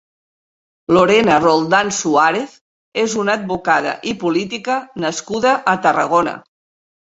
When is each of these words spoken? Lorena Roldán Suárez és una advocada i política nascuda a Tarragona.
Lorena 0.95 1.35
Roldán 1.43 1.91
Suárez 1.97 2.55
és 3.03 3.15
una 3.25 3.37
advocada 3.41 3.93
i 4.13 4.15
política 4.27 4.81
nascuda 5.07 5.55
a 5.75 5.79
Tarragona. 5.87 6.37